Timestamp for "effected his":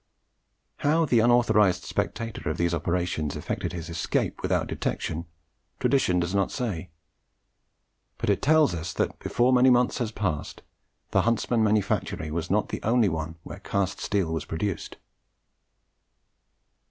3.35-3.87